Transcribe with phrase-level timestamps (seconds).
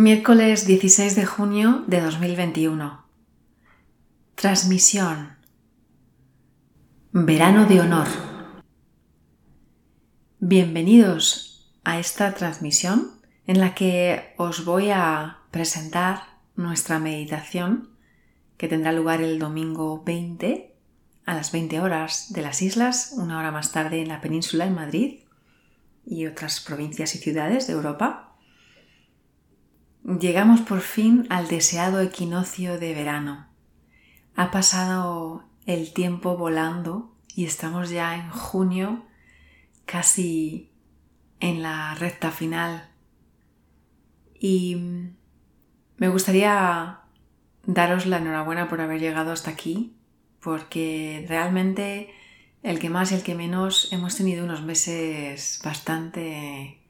[0.00, 3.04] Miércoles 16 de junio de 2021.
[4.36, 5.30] Transmisión.
[7.10, 8.06] Verano de honor.
[10.38, 13.10] Bienvenidos a esta transmisión
[13.48, 16.22] en la que os voy a presentar
[16.54, 17.90] nuestra meditación
[18.56, 20.76] que tendrá lugar el domingo 20
[21.26, 24.76] a las 20 horas de las islas, una hora más tarde en la península en
[24.76, 25.24] Madrid
[26.06, 28.27] y otras provincias y ciudades de Europa.
[30.08, 33.46] Llegamos por fin al deseado equinoccio de verano.
[34.36, 39.04] Ha pasado el tiempo volando y estamos ya en junio,
[39.84, 40.72] casi
[41.40, 42.88] en la recta final.
[44.40, 44.78] Y
[45.98, 47.00] me gustaría
[47.66, 49.94] daros la enhorabuena por haber llegado hasta aquí,
[50.40, 52.08] porque realmente
[52.62, 56.80] el que más y el que menos hemos tenido unos meses bastante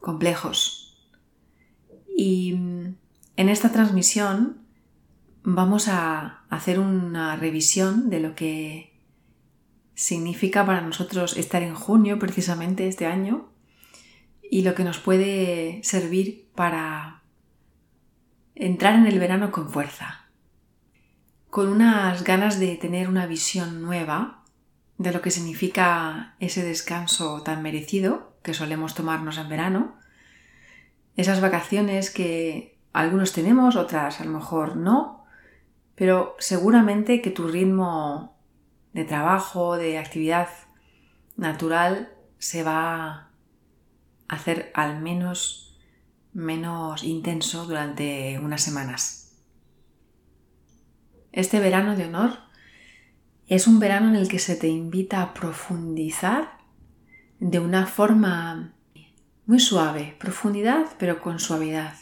[0.00, 0.87] complejos
[2.18, 2.96] y mm,
[3.36, 4.58] en esta transmisión
[5.44, 8.92] vamos a hacer una revisión de lo que
[9.94, 13.52] significa para nosotros estar en junio precisamente este año
[14.42, 17.22] y lo que nos puede servir para
[18.56, 20.26] entrar en el verano con fuerza,
[21.50, 24.42] con unas ganas de tener una visión nueva
[24.96, 29.98] de lo que significa ese descanso tan merecido que solemos tomarnos en verano
[31.18, 35.24] esas vacaciones que algunos tenemos, otras a lo mejor no,
[35.96, 38.38] pero seguramente que tu ritmo
[38.92, 40.48] de trabajo, de actividad
[41.36, 43.30] natural se va a
[44.28, 45.76] hacer al menos
[46.34, 49.42] menos intenso durante unas semanas.
[51.32, 52.38] Este verano de honor
[53.48, 56.58] es un verano en el que se te invita a profundizar
[57.40, 58.77] de una forma
[59.48, 61.94] muy suave, profundidad pero con suavidad,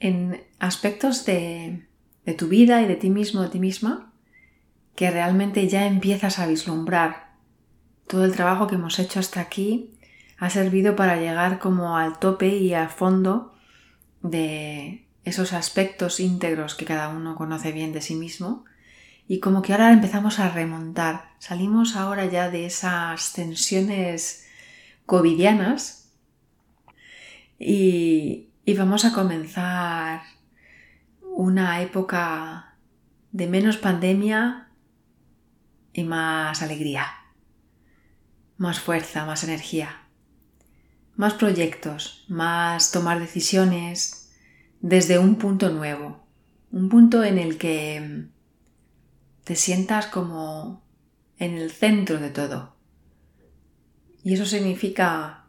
[0.00, 1.86] en aspectos de,
[2.24, 4.10] de tu vida y de ti mismo, de ti misma,
[4.96, 7.34] que realmente ya empiezas a vislumbrar.
[8.06, 9.92] Todo el trabajo que hemos hecho hasta aquí
[10.38, 13.54] ha servido para llegar como al tope y al fondo
[14.22, 18.64] de esos aspectos íntegros que cada uno conoce bien de sí mismo
[19.28, 21.34] y como que ahora empezamos a remontar.
[21.38, 24.46] Salimos ahora ya de esas tensiones
[25.04, 26.01] covidianas
[27.64, 30.22] y, vamos a comenzar
[31.22, 32.76] una época
[33.30, 34.68] de menos pandemia
[35.92, 37.06] y más alegría,
[38.56, 40.08] más fuerza, más energía,
[41.14, 44.32] más proyectos, más tomar decisiones
[44.80, 46.26] desde un punto nuevo,
[46.70, 48.26] un punto en el que
[49.44, 50.82] te sientas como
[51.38, 52.76] en el centro de todo.
[54.24, 55.44] Y eso significa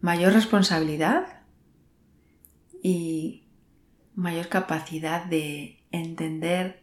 [0.00, 1.39] mayor responsabilidad,
[2.82, 3.44] y
[4.14, 6.82] mayor capacidad de entender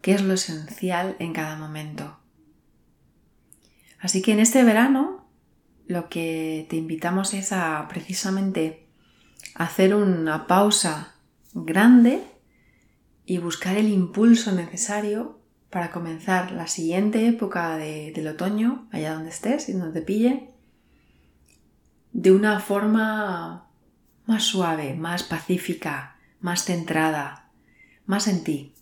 [0.00, 2.18] qué es lo esencial en cada momento.
[3.98, 5.28] Así que en este verano
[5.86, 8.88] lo que te invitamos es a precisamente
[9.54, 11.14] hacer una pausa
[11.54, 12.22] grande
[13.24, 15.40] y buscar el impulso necesario
[15.70, 20.50] para comenzar la siguiente época del otoño, allá donde estés y donde te pille,
[22.12, 23.65] de una forma
[24.26, 27.50] más suave, más pacífica, más centrada,
[28.04, 28.74] más en ti.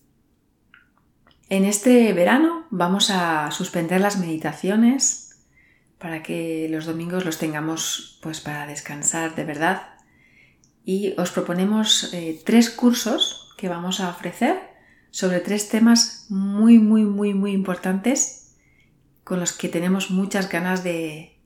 [1.49, 5.25] En este verano vamos a suspender las meditaciones
[5.99, 9.95] para que los domingos los tengamos pues para descansar de verdad
[10.85, 14.59] y os proponemos eh, tres cursos que vamos a ofrecer
[15.11, 18.57] sobre tres temas muy muy muy muy importantes
[19.23, 21.39] con los que tenemos muchas ganas de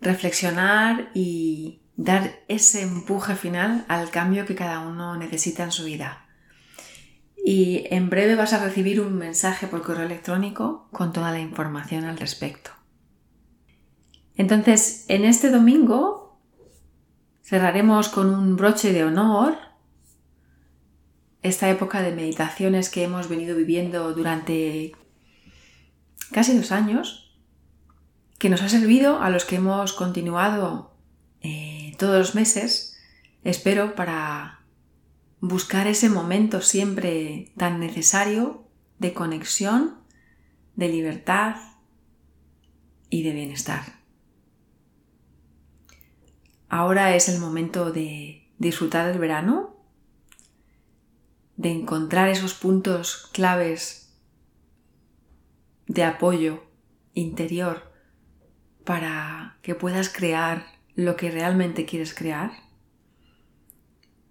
[0.00, 6.24] reflexionar y dar ese empuje final al cambio que cada uno necesita en su vida.
[7.44, 12.04] Y en breve vas a recibir un mensaje por correo electrónico con toda la información
[12.04, 12.70] al respecto.
[14.34, 16.40] Entonces, en este domingo
[17.42, 19.58] cerraremos con un broche de honor
[21.42, 24.92] esta época de meditaciones que hemos venido viviendo durante
[26.32, 27.38] casi dos años,
[28.38, 30.90] que nos ha servido a los que hemos continuado
[31.42, 32.96] eh, todos los meses,
[33.44, 34.64] espero, para
[35.40, 38.66] buscar ese momento siempre tan necesario
[38.98, 39.98] de conexión,
[40.76, 41.56] de libertad
[43.10, 44.00] y de bienestar.
[46.70, 49.76] Ahora es el momento de disfrutar del verano,
[51.58, 54.16] de encontrar esos puntos claves
[55.86, 56.64] de apoyo
[57.12, 57.92] interior
[58.86, 62.52] para que puedas crear lo que realmente quieres crear.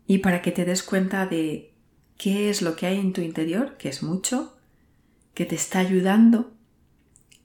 [0.06, 1.75] y para que te des cuenta de
[2.17, 4.57] qué es lo que hay en tu interior, que es mucho,
[5.35, 6.51] que te está ayudando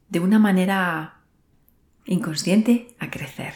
[0.09, 1.21] de una manera
[2.07, 3.53] inconsciente a crecer.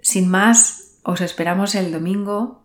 [0.00, 2.64] Sin más, os esperamos el domingo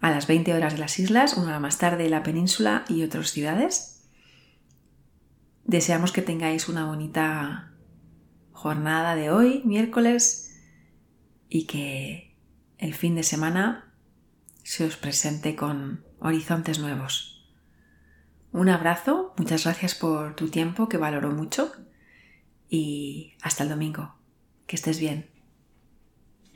[0.00, 3.30] a las 20 horas de las islas, una hora más tarde la península y otras
[3.30, 4.08] ciudades.
[5.64, 7.75] Deseamos que tengáis una bonita
[8.56, 10.58] jornada de hoy, miércoles,
[11.48, 12.34] y que
[12.78, 13.94] el fin de semana
[14.62, 17.46] se os presente con horizontes nuevos.
[18.52, 21.70] Un abrazo, muchas gracias por tu tiempo que valoro mucho
[22.68, 24.16] y hasta el domingo.
[24.66, 25.35] Que estés bien.